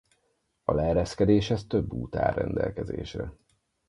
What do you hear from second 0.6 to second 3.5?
A leereszkedéshez több út áll rendelkezésre.